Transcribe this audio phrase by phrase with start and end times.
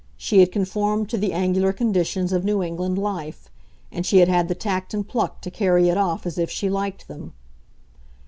[0.17, 3.51] She had conformed to the angular conditions of New England life,
[3.91, 6.71] and she had had the tact and pluck to carry it off as if she
[6.71, 7.33] liked them.